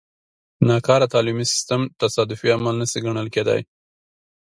[0.69, 3.61] ناکاره تعلیمي سیستم تصادفي عمل نه شي ګڼل کېدای.